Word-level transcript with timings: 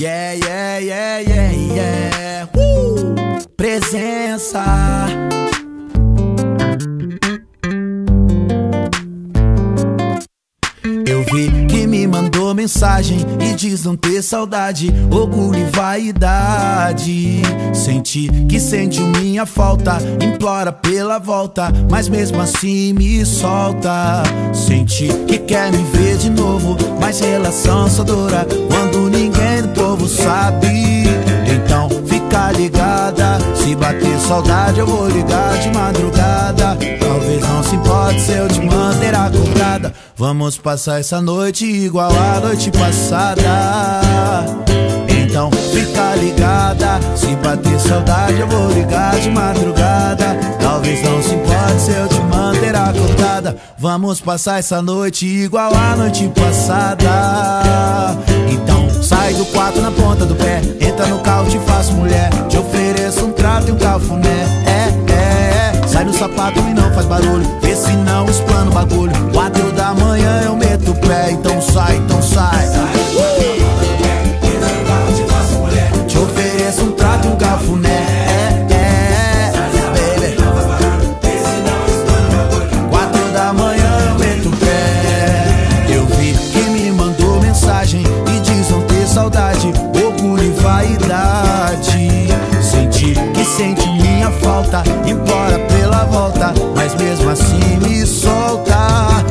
Yeah, 0.00 0.32
yeah, 0.32 0.78
yeah, 0.78 1.18
yeah, 1.18 1.50
yeah. 1.52 2.48
Uh! 2.54 3.38
Presença. 3.54 4.64
Eu 11.06 11.22
vi 11.24 11.66
que 11.66 11.86
me 11.86 12.06
mandou 12.06 12.54
mensagem 12.54 13.18
e 13.42 13.54
diz 13.54 13.84
não 13.84 13.94
ter 13.94 14.22
saudade, 14.22 14.90
orgulho 15.10 15.58
e 15.58 15.64
vaidade. 15.76 17.42
Senti 17.74 18.30
que 18.48 18.58
sentiu 18.58 19.06
minha 19.06 19.44
falta, 19.44 19.98
implora 20.24 20.72
pela 20.72 21.18
volta, 21.18 21.70
mas 21.90 22.08
mesmo 22.08 22.40
assim 22.40 22.94
me 22.94 23.26
solta. 23.26 24.22
Senti 24.54 25.08
que 25.28 25.40
quer 25.40 25.70
me 25.70 25.82
ver 25.92 26.16
de 26.16 26.30
novo, 26.30 26.74
mas 26.98 27.20
relação 27.20 27.86
só 27.90 28.02
dura 28.02 28.46
quando 28.70 28.89
povo 29.90 30.06
sabe. 30.06 31.04
Então 31.52 31.88
fica 32.06 32.52
ligada, 32.52 33.38
se 33.56 33.74
bater 33.74 34.18
saudade 34.20 34.78
eu 34.78 34.86
vou 34.86 35.08
ligar 35.08 35.58
de 35.58 35.68
madrugada. 35.70 36.78
Talvez 37.00 37.40
não 37.42 37.62
se 37.64 37.74
importe 37.74 38.20
se 38.20 38.32
eu 38.32 38.48
te 38.48 38.60
manter 38.60 39.14
acordada. 39.14 39.92
Vamos 40.16 40.56
passar 40.58 41.00
essa 41.00 41.20
noite 41.20 41.64
igual 41.64 42.12
a 42.12 42.40
noite 42.40 42.70
passada. 42.70 43.42
Então 45.08 45.50
fica 45.72 46.14
ligada, 46.14 47.00
se 47.16 47.34
bater 47.36 47.80
saudade 47.80 48.38
eu 48.38 48.46
vou 48.46 48.70
ligar 48.70 49.18
de 49.18 49.30
madrugada. 49.30 50.36
Talvez 50.60 51.02
não 51.02 51.20
se 51.20 51.34
importe 51.34 51.80
se 51.80 51.90
eu 51.90 52.06
te 52.06 52.20
manter 52.20 52.76
acordada. 52.76 53.56
Vamos 53.76 54.20
passar 54.20 54.60
essa 54.60 54.80
noite 54.80 55.26
igual 55.26 55.72
a 55.74 55.96
noite 55.96 56.30
passada. 56.34 57.10
Sai 59.00 59.34
do 59.34 59.44
quarto 59.46 59.80
na 59.80 59.90
ponta 59.90 60.24
do 60.24 60.34
pé, 60.34 60.60
entra 60.80 61.06
no 61.06 61.18
carro 61.20 61.48
te 61.48 61.58
faço 61.60 61.92
mulher, 61.94 62.30
te 62.48 62.56
ofereço 62.58 63.26
um 63.26 63.32
trato 63.32 63.68
e 63.68 63.72
um 63.72 63.76
cafuné. 63.76 64.46
É, 64.66 65.12
é, 65.12 65.82
é. 65.84 65.88
Sai 65.88 66.04
no 66.04 66.12
sapato 66.12 66.60
e 66.60 66.74
não 66.74 66.92
faz 66.92 67.06
barulho, 67.06 67.44
vê 67.60 67.74
se 67.74 67.92
não 67.92 68.26
explana 68.26 68.70
o 68.70 68.74
bagulho. 68.74 69.12
Quatro 69.32 69.72
da 69.72 69.94
manhã 69.94 70.42
eu 70.44 70.56
meto 70.56 70.92
o 70.92 70.94
pé, 70.96 71.30
então 71.32 71.60
sai, 71.60 71.96
então 71.96 72.22
sai. 72.22 72.79
Falta, 94.50 94.82
implora 95.06 95.60
pela 95.60 96.04
volta, 96.06 96.52
mas 96.74 96.92
mesmo 96.96 97.30
assim 97.30 97.78
me 97.82 98.04
solta. 98.04 98.74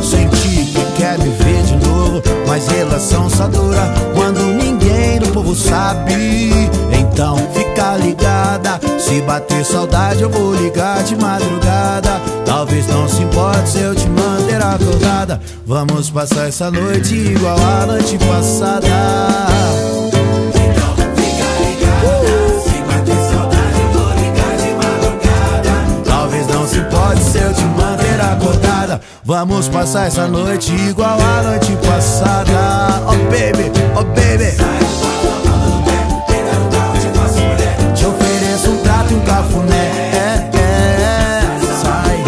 Senti 0.00 0.66
que 0.66 0.84
quer 0.96 1.18
me 1.18 1.30
ver 1.30 1.62
de 1.64 1.76
novo, 1.84 2.22
mas 2.46 2.68
relação 2.68 3.28
só 3.28 3.48
dura 3.48 3.92
quando 4.14 4.40
ninguém 4.40 5.18
do 5.18 5.28
povo 5.32 5.54
sabe. 5.54 6.70
Então 6.92 7.36
fica 7.52 7.96
ligada, 7.96 8.78
se 8.98 9.20
bater 9.22 9.64
saudade 9.64 10.22
eu 10.22 10.30
vou 10.30 10.54
ligar 10.54 11.02
de 11.02 11.16
madrugada. 11.16 12.20
Talvez 12.46 12.86
não 12.86 13.08
se 13.08 13.22
importe 13.22 13.68
se 13.68 13.80
eu 13.80 13.94
te 13.96 14.08
manter 14.08 14.62
acordada. 14.62 15.40
Vamos 15.66 16.08
passar 16.08 16.46
essa 16.46 16.70
noite 16.70 17.14
igual 17.14 17.58
a 17.58 17.86
noite 17.86 18.16
passada. 18.18 18.86
Vamos 29.30 29.68
passar 29.68 30.08
essa 30.08 30.26
noite 30.26 30.74
igual 30.74 31.16
a 31.20 31.42
noite 31.44 31.70
passada. 31.86 33.00
Oh 33.06 33.14
baby, 33.30 33.70
oh 33.96 34.02
baby. 34.02 34.56
Sai 34.56 34.80
do 34.80 35.28
quarto 35.30 35.48
na 35.48 35.58
ponta 35.58 35.70
do 35.70 35.82
pé, 35.84 36.02
entra 36.36 36.56
no 36.56 36.68
carro 36.70 36.98
Te 36.98 37.06
faço 37.16 37.40
mulher, 37.40 37.78
te 37.96 38.06
ofereço 38.06 38.70
um 38.72 38.78
prato 38.78 39.12
e 39.12 39.14
um 39.14 39.20
cafuné. 39.22 40.10
É, 40.14 40.50
é, 40.56 41.40
Sai 41.80 42.24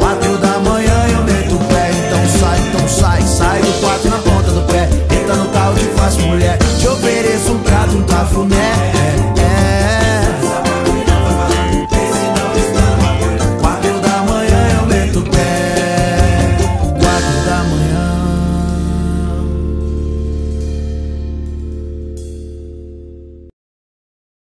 Quatro 0.00 0.36
da 0.38 0.58
manhã 0.58 1.06
e 1.08 1.12
eu 1.12 1.22
meto 1.22 1.54
o 1.54 1.58
pé. 1.66 1.90
Então 1.92 2.40
sai, 2.40 2.58
então 2.68 2.88
sai 2.88 3.22
Sai 3.22 3.60
do 3.60 3.72
quarto 3.80 4.08
na 4.08 4.18
ponta 4.18 4.50
do 4.50 4.62
pé. 4.62 4.88
Entra 5.14 5.36
no 5.36 5.48
carro 5.50 5.78
te 5.78 5.84
faço 5.96 6.20
mulher. 6.22 6.58
Te 6.80 6.88
ofereço 6.88 7.52
um 7.52 7.58
prato 7.60 7.94
e 7.94 7.96
um 7.98 8.02
cafuné. 8.02 8.89